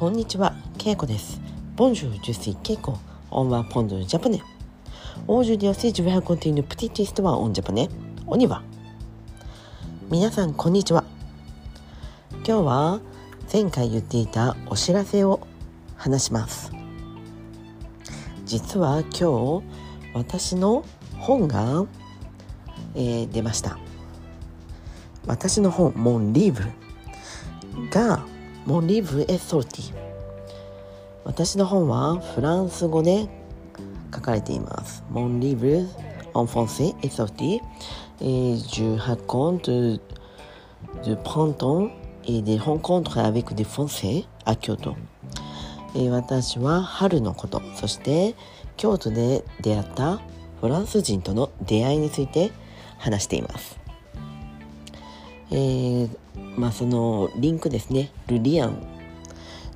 [0.00, 1.42] こんにちは、けいこです。
[1.76, 2.96] Bonjour, je suis けいこ、
[3.30, 4.42] on apprend japonais.
[5.26, 7.86] Aujourd'hui aussi je vais continuer petite histoire en japonais.
[8.26, 8.62] On y va.
[10.08, 11.04] みなさん、こんにちは。
[12.32, 13.00] 今日は
[13.52, 15.46] 前回言っていたお知らせを
[15.96, 16.72] 話します。
[18.46, 19.62] 実は今日、
[20.14, 20.82] 私の
[21.18, 21.84] 本が、
[22.94, 23.78] えー、出ました。
[25.26, 26.62] 私の本、モンリーブ
[27.90, 28.24] が
[28.70, 29.94] モリブエソティ
[31.24, 33.26] 私の本はフランス語で
[34.14, 35.02] 書かれています。
[35.10, 35.88] モンリブ
[36.34, 37.60] オンフォンセエソティ
[38.20, 41.54] エジュコンドゥプラン。
[41.54, 41.92] トン
[42.28, 44.94] エデホコントアベクデフォンセア京都。
[45.96, 47.60] え私は春のこと。
[47.74, 48.36] そして
[48.76, 50.20] 京都で出会った
[50.60, 52.52] フランス人との出会いについて
[52.98, 53.80] 話しています。
[55.50, 56.08] えー
[56.56, 58.76] まあそのリンクですね、ルリアン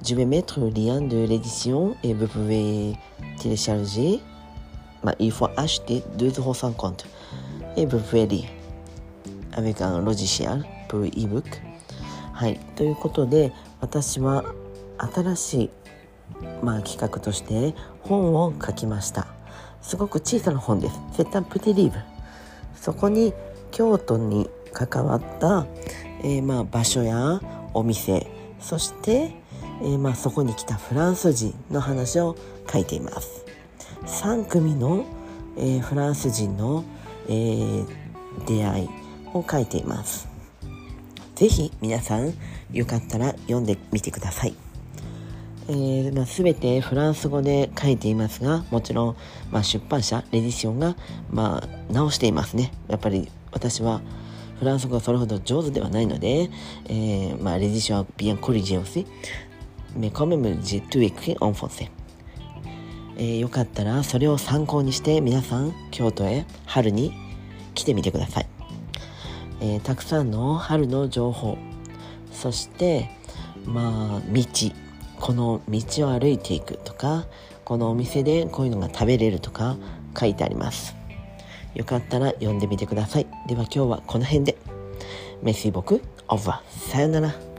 [0.03, 2.94] Je vais mettre le lien de l'édition et vous pouvez
[3.41, 4.20] télécharger.
[5.03, 7.06] Bah, il faut acheter 2,50€
[7.78, 8.44] et vous pouvez lire
[9.53, 11.44] avec un logiciel pour e-book.
[12.34, 12.61] はい。
[12.77, 14.44] ということで、私は
[14.98, 15.70] 新しい、
[16.62, 19.27] まあ、企画として本を書きました。
[19.81, 21.00] すごく小さな本です。
[21.16, 21.92] C'est un petit livre.
[22.75, 23.33] そこに
[23.70, 25.67] 京都に関わった、
[26.22, 27.41] えーまあ、場所や
[27.72, 28.27] お店、
[28.61, 29.33] そして、
[29.81, 32.36] えーまあ、そこに来たフランス人の話を
[32.70, 33.47] 書いています。
[34.05, 35.06] 3組の、
[35.56, 36.84] えーフランス人の、
[37.28, 38.05] えー
[38.47, 38.89] 出会い
[39.33, 40.28] を書いています。
[41.34, 42.33] ぜひ皆さん
[42.72, 44.55] よかったら読んでみてください、
[45.69, 49.16] えーまあ、全てフランス語で書いていますがもちろん、
[49.50, 50.97] まあ、出版社レディションが、
[51.31, 52.72] まあ、直していますね。
[52.88, 54.00] やっぱり私は
[54.65, 56.48] フランス語がそれほど上手ではないので、
[56.87, 59.06] えーまあ、レディションは bien corrigé aussi
[59.95, 61.91] mais quand même j'ai tout écrit en français。
[63.19, 67.12] えーよかったらそれを参考にして皆さん京都へ春に
[67.75, 68.47] 来てみてください、
[69.61, 71.59] えーたくさんの春の情報。
[72.33, 73.11] そして
[73.67, 74.44] まあ道。
[75.21, 77.27] この道を歩いていくとか
[77.65, 79.77] このお店でこういうのが食べれるとか
[80.19, 81.03] 書いてあります。
[81.75, 83.27] よかったら読んでみてください。
[83.47, 84.57] では今日はこの辺で。
[85.43, 87.53] メッシー僕オーバーさよなら。